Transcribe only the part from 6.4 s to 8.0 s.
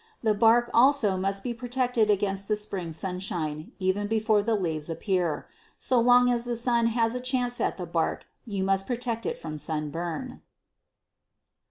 the sun has a chance at the